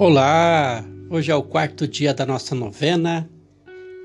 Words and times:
Olá! 0.00 0.84
Hoje 1.10 1.32
é 1.32 1.34
o 1.34 1.42
quarto 1.42 1.88
dia 1.88 2.14
da 2.14 2.24
nossa 2.24 2.54
novena. 2.54 3.28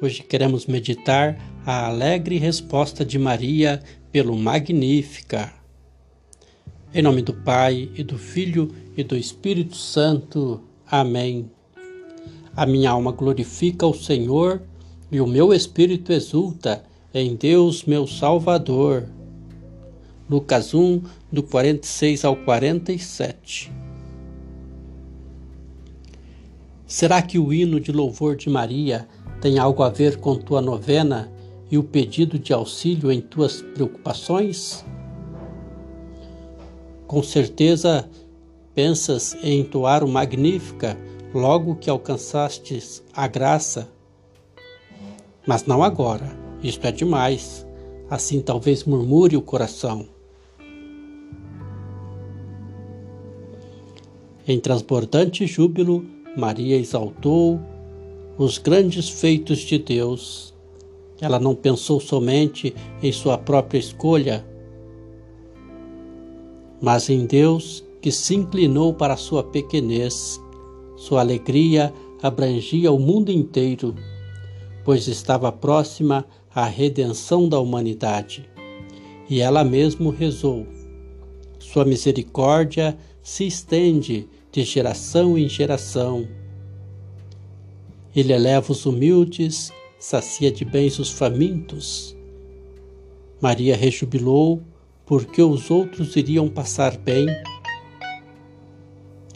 Hoje 0.01 0.23
queremos 0.23 0.65
meditar 0.65 1.37
a 1.63 1.85
alegre 1.85 2.39
resposta 2.39 3.05
de 3.05 3.19
Maria 3.19 3.79
pelo 4.11 4.35
Magnífica. 4.35 5.53
Em 6.91 7.03
nome 7.03 7.21
do 7.21 7.31
Pai, 7.31 7.91
e 7.93 8.03
do 8.03 8.17
Filho 8.17 8.73
e 8.97 9.03
do 9.03 9.15
Espírito 9.15 9.75
Santo. 9.75 10.63
Amém. 10.89 11.51
A 12.55 12.65
minha 12.65 12.89
alma 12.89 13.11
glorifica 13.11 13.85
o 13.85 13.93
Senhor 13.93 14.63
e 15.11 15.21
o 15.21 15.27
meu 15.27 15.53
espírito 15.53 16.11
exulta 16.11 16.83
em 17.13 17.35
Deus, 17.35 17.83
meu 17.83 18.07
Salvador. 18.07 19.07
Lucas 20.27 20.73
1, 20.73 21.03
do 21.31 21.43
46 21.43 22.25
ao 22.25 22.35
47. 22.35 23.71
Será 26.93 27.23
que 27.23 27.39
o 27.39 27.51
hino 27.51 27.79
de 27.79 27.91
louvor 27.91 28.35
de 28.35 28.47
Maria 28.51 29.07
tem 29.41 29.57
algo 29.57 29.81
a 29.81 29.89
ver 29.89 30.17
com 30.17 30.35
tua 30.35 30.61
novena 30.61 31.27
e 31.71 31.75
o 31.75 31.83
pedido 31.83 32.37
de 32.37 32.53
auxílio 32.53 33.11
em 33.11 33.19
tuas 33.19 33.63
preocupações? 33.63 34.85
Com 37.07 37.23
certeza 37.23 38.07
pensas 38.75 39.35
em 39.41 39.61
entoar 39.61 40.03
o 40.03 40.07
Magnífica 40.07 40.95
logo 41.33 41.77
que 41.77 41.89
alcançastes 41.89 43.03
a 43.11 43.25
graça. 43.25 43.89
Mas 45.47 45.65
não 45.65 45.81
agora, 45.81 46.29
isto 46.61 46.85
é 46.85 46.91
demais. 46.91 47.65
Assim 48.07 48.39
talvez 48.39 48.83
murmure 48.83 49.35
o 49.35 49.41
coração. 49.41 50.07
Em 54.47 54.59
transbordante 54.59 55.47
júbilo, 55.47 56.12
Maria 56.35 56.77
exaltou 56.77 57.59
os 58.37 58.57
grandes 58.57 59.07
feitos 59.07 59.59
de 59.59 59.77
Deus. 59.77 60.53
Ela 61.21 61.39
não 61.39 61.53
pensou 61.53 61.99
somente 61.99 62.73
em 63.01 63.11
sua 63.11 63.37
própria 63.37 63.77
escolha, 63.77 64.45
mas 66.81 67.09
em 67.09 67.25
Deus 67.25 67.83
que 68.01 68.11
se 68.11 68.35
inclinou 68.35 68.93
para 68.93 69.15
sua 69.15 69.43
pequenez. 69.43 70.41
Sua 70.97 71.21
alegria 71.21 71.93
abrangia 72.21 72.91
o 72.91 72.99
mundo 72.99 73.31
inteiro, 73.31 73.95
pois 74.83 75.07
estava 75.07 75.51
próxima 75.51 76.25
à 76.53 76.65
redenção 76.65 77.47
da 77.47 77.59
humanidade. 77.59 78.49
E 79.29 79.39
ela 79.39 79.63
mesmo 79.63 80.09
rezou: 80.09 80.65
Sua 81.59 81.85
misericórdia 81.85 82.97
se 83.21 83.45
estende 83.45 84.27
de 84.53 84.63
geração 84.63 85.35
em 85.35 85.49
geração. 85.49 86.27
Ele 88.15 88.31
eleva 88.31 88.71
os 88.71 88.85
humildes, 88.85 89.73
sacia 89.97 90.51
de 90.51 90.63
bens 90.63 90.99
os 90.99 91.09
famintos. 91.09 92.15
Maria 93.41 93.75
rejubilou 93.75 94.61
porque 95.07 95.41
os 95.41 95.71
outros 95.71 96.15
iriam 96.15 96.47
passar 96.47 96.95
bem. 96.95 97.25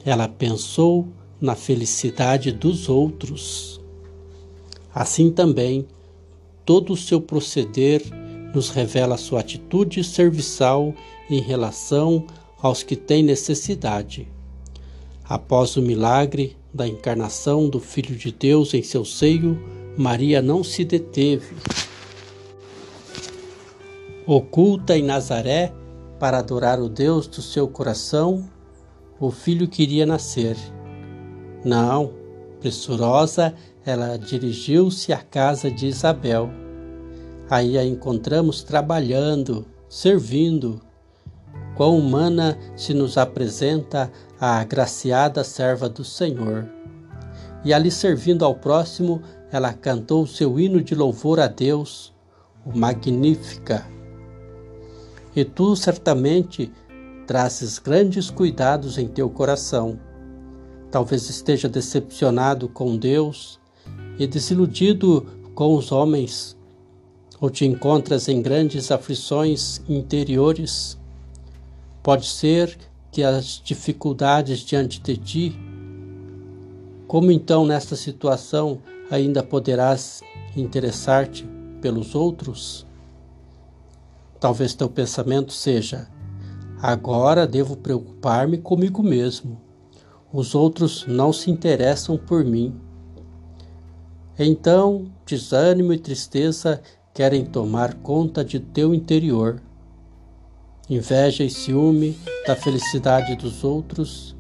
Ela 0.06 0.28
pensou 0.28 1.08
na 1.42 1.56
felicidade 1.56 2.52
dos 2.52 2.88
outros. 2.88 3.82
Assim 4.94 5.32
também, 5.32 5.88
todo 6.64 6.94
o 6.94 6.98
seu 6.98 7.20
proceder 7.20 8.04
nos 8.54 8.70
revela 8.70 9.18
sua 9.18 9.40
atitude 9.40 10.04
serviçal 10.04 10.94
em 11.28 11.42
relação 11.42 12.23
aos 12.62 12.84
que 12.84 12.95
têm 12.95 13.23
necessidade. 13.23 14.36
Após 15.30 15.76
o 15.76 15.82
milagre 15.82 16.55
da 16.73 16.88
encarnação 16.88 17.70
do 17.70 17.80
Filho 17.82 18.15
de 18.15 18.32
Deus 18.32 18.73
em 18.73 18.82
seu 18.82 19.04
seio, 19.04 19.60
Maria 19.98 20.42
não 20.42 20.64
se 20.64 20.86
deteve. 20.86 21.54
Oculta 24.26 24.98
em 24.98 25.04
Nazaré 25.04 25.73
para 26.20 26.39
adorar 26.39 26.80
o 26.80 26.88
Deus 26.88 27.27
do 27.27 27.42
seu 27.42 27.67
coração, 27.67 28.49
o 29.20 29.30
filho 29.30 29.67
queria 29.67 30.05
nascer. 30.05 30.55
Não, 31.64 32.14
pressurosa, 32.59 33.54
ela 33.86 34.17
dirigiu-se 34.17 35.11
à 35.11 35.17
casa 35.17 35.70
de 35.70 35.88
Isabel. 35.88 36.49
Aí 37.49 37.77
a 37.77 37.86
encontramos 37.86 38.64
trabalhando, 38.64 39.65
servindo, 39.89 40.82
quão 41.77 41.95
humana 41.95 42.58
se 42.76 42.92
nos 42.92 43.20
apresenta 43.20 44.11
a 44.39 44.60
agraciada 44.60 45.43
serva 45.43 45.88
do 45.88 46.04
Senhor. 46.04 46.67
E 47.64 47.71
ali 47.71 47.92
servindo 47.92 48.43
ao 48.43 48.55
próximo, 48.55 49.21
ela 49.52 49.71
cantou 49.71 50.26
seu 50.26 50.60
hino 50.60 50.82
de 50.82 50.95
louvor 50.95 51.39
a 51.39 51.45
Deus, 51.45 52.14
o 52.65 52.76
Magnífica. 52.76 53.86
E 55.36 55.45
tu 55.45 55.76
certamente 55.76 56.71
trazes 57.27 57.77
grandes 57.77 58.32
cuidados 58.32 58.98
em 58.98 59.08
teu 59.08 59.30
coração. 59.30 59.99
Talvez 60.89 61.30
esteja 61.30 61.70
decepcionado 61.70 62.67
com 62.67 62.98
Deus 62.98 63.59
e 64.17 64.26
desiludido 64.26 65.27
com 65.54 65.76
os 65.76 65.92
homens, 65.92 66.58
ou 67.39 67.52
te 67.52 67.65
encontras 67.65 68.27
em 68.27 68.42
grandes 68.42 68.89
aflições 68.89 69.80
interiores 69.88 70.98
Pode 72.08 72.26
ser 72.26 72.78
que 73.12 73.22
as 73.22 73.62
dificuldades 73.62 74.60
diante 74.60 75.02
de 75.02 75.18
ti, 75.18 75.60
como 77.06 77.34
então 77.34 77.66
nesta 77.66 77.98
situação 77.98 78.82
ainda 79.12 79.44
poderás 79.44 80.22
interessar-te 80.56 81.45
pelos 81.82 82.16
outros? 82.16 82.88
Talvez 84.40 84.73
teu 84.73 84.90
pensamento 84.90 85.52
seja: 85.52 86.08
agora 86.82 87.45
devo 87.45 87.76
preocupar-me 87.76 88.58
comigo 88.58 89.04
mesmo. 89.04 89.60
Os 90.32 90.56
outros 90.56 91.06
não 91.06 91.34
se 91.34 91.52
interessam 91.52 92.18
por 92.18 92.45
mim. 92.45 92.74
Então, 94.39 95.12
desânimo 95.26 95.92
e 95.92 96.00
tristeza 96.00 96.82
querem 97.14 97.45
tomar 97.45 97.95
conta 97.95 98.45
de 98.45 98.62
teu 98.62 98.95
interior. 98.95 99.62
Inveja 100.89 101.43
e 101.43 101.49
ciúme 101.49 102.17
da 102.45 102.55
felicidade 102.55 103.36
dos 103.36 103.61
outros 103.61 104.37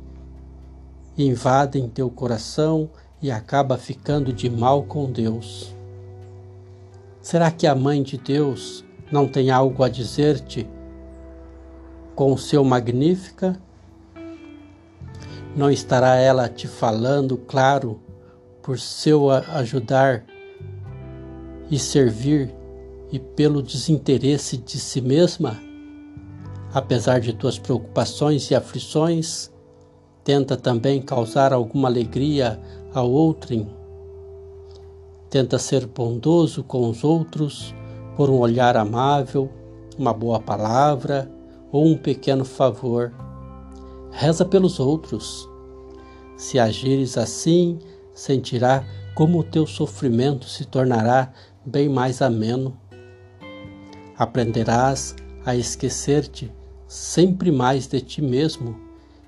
invadem 1.17 1.89
teu 1.89 2.09
coração 2.09 2.89
e 3.21 3.29
acaba 3.29 3.77
ficando 3.77 4.31
de 4.31 4.49
mal 4.49 4.83
com 4.83 5.11
Deus. 5.11 5.73
Será 7.21 7.51
que 7.51 7.67
a 7.67 7.75
mãe 7.75 8.01
de 8.01 8.17
Deus 8.17 8.85
não 9.11 9.27
tem 9.27 9.49
algo 9.49 9.83
a 9.83 9.89
dizer-te 9.89 10.65
com 12.15 12.31
o 12.31 12.37
seu 12.37 12.63
magnífica? 12.63 13.59
Não 15.53 15.69
estará 15.69 16.15
ela 16.15 16.47
te 16.47 16.65
falando 16.65 17.35
claro 17.35 17.99
por 18.61 18.79
seu 18.79 19.29
ajudar 19.29 20.23
e 21.69 21.77
servir 21.77 22.53
e 23.11 23.19
pelo 23.19 23.61
desinteresse 23.61 24.55
de 24.55 24.79
si 24.79 25.01
mesma? 25.01 25.66
Apesar 26.77 27.19
de 27.19 27.33
tuas 27.33 27.57
preocupações 27.57 28.51
e 28.51 28.55
aflições, 28.55 29.51
tenta 30.23 30.55
também 30.55 31.01
causar 31.01 31.51
alguma 31.51 31.87
alegria 31.87 32.61
ao 32.93 33.09
outrem. 33.09 33.67
Tenta 35.27 35.57
ser 35.57 35.87
bondoso 35.87 36.63
com 36.63 36.87
os 36.87 37.03
outros 37.03 37.73
por 38.15 38.29
um 38.29 38.37
olhar 38.37 38.77
amável, 38.77 39.51
uma 39.97 40.13
boa 40.13 40.39
palavra 40.39 41.27
ou 41.71 41.83
um 41.83 41.97
pequeno 41.97 42.45
favor. 42.45 43.11
Reza 44.11 44.45
pelos 44.45 44.79
outros. 44.79 45.49
Se 46.37 46.59
agires 46.59 47.17
assim, 47.17 47.79
sentirá 48.13 48.85
como 49.15 49.39
o 49.39 49.43
teu 49.43 49.65
sofrimento 49.65 50.47
se 50.47 50.63
tornará 50.63 51.33
bem 51.65 51.89
mais 51.89 52.21
ameno. 52.21 52.77
Aprenderás 54.15 55.15
a 55.43 55.55
esquecer-te 55.55 56.55
sempre 56.87 57.51
mais 57.51 57.85
de 57.87 57.99
ti 57.99 58.21
mesmo 58.21 58.79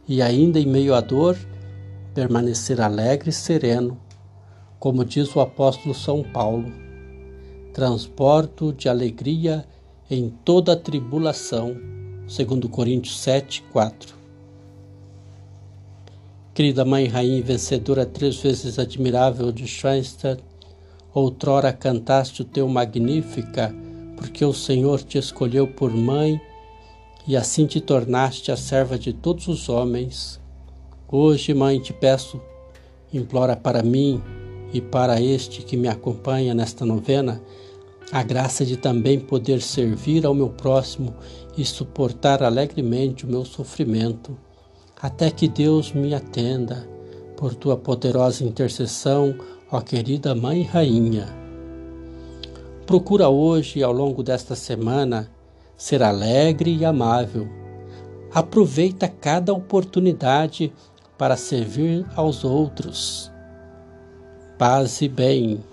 e 0.07 0.21
ainda 0.21 0.59
em 0.59 0.65
meio 0.65 0.95
à 0.95 1.01
dor 1.01 1.38
permanecer 2.13 2.81
alegre 2.81 3.29
e 3.29 3.33
sereno, 3.33 4.00
como 4.79 5.06
diz 5.06 5.35
o 5.35 5.41
apóstolo 5.41 5.94
São 5.94 6.23
Paulo. 6.23 6.71
Transporto 7.73 8.73
de 8.73 8.89
alegria 8.89 9.65
em 10.09 10.29
toda 10.44 10.73
a 10.73 10.75
tribulação, 10.75 11.75
segundo 12.27 12.67
Coríntios 12.67 13.19
7, 13.19 13.63
4. 13.71 14.15
Querida 16.53 16.83
Mãe 16.83 17.07
Rainha 17.07 17.44
vencedora 17.44 18.06
três 18.06 18.38
vezes 18.38 18.79
admirável 18.79 19.51
de 19.51 19.67
Schoenstatt, 19.67 20.44
outrora 21.13 21.71
cantaste 21.71 22.41
o 22.41 22.45
teu 22.45 22.67
Magnífica, 22.67 23.73
porque 24.17 24.44
o 24.44 24.53
Senhor 24.53 25.01
te 25.01 25.17
escolheu 25.17 25.67
por 25.67 25.91
mãe 25.91 26.41
e 27.29 27.37
assim 27.37 27.67
te 27.67 27.79
tornaste 27.79 28.51
a 28.51 28.57
serva 28.57 28.97
de 28.97 29.13
todos 29.13 29.47
os 29.47 29.69
homens. 29.69 30.39
Hoje, 31.07 31.53
Mãe, 31.53 31.79
te 31.79 31.93
peço 31.93 32.41
implora 33.13 33.55
para 33.55 33.83
mim 33.83 34.19
e 34.73 34.81
para 34.81 35.21
este 35.21 35.61
que 35.61 35.77
me 35.77 35.87
acompanha 35.87 36.55
nesta 36.55 36.83
novena 36.83 37.39
a 38.11 38.23
graça 38.23 38.65
de 38.65 38.77
também 38.77 39.19
poder 39.19 39.61
servir 39.61 40.25
ao 40.25 40.33
meu 40.33 40.49
próximo 40.49 41.13
e 41.55 41.63
suportar 41.63 42.41
alegremente 42.41 43.25
o 43.25 43.29
meu 43.29 43.45
sofrimento, 43.45 44.35
até 44.99 45.29
que 45.29 45.47
Deus 45.47 45.93
me 45.93 46.15
atenda, 46.15 46.89
por 47.37 47.53
tua 47.53 47.77
poderosa 47.77 48.43
intercessão, 48.43 49.35
ó 49.71 49.81
querida 49.81 50.33
Mãe 50.33 50.63
Rainha. 50.63 51.27
Procura 52.87 53.29
hoje, 53.29 53.83
ao 53.83 53.93
longo 53.93 54.23
desta 54.23 54.55
semana, 54.55 55.29
ser 55.79 56.03
alegre 56.03 56.75
e 56.75 56.83
amável. 56.83 57.47
Aproveita 58.33 59.07
cada 59.07 59.53
oportunidade 59.53 60.73
para 61.17 61.37
servir 61.37 62.05
aos 62.17 62.43
outros. 62.43 63.31
Paz 64.57 65.01
e 65.01 65.07
bem. 65.07 65.63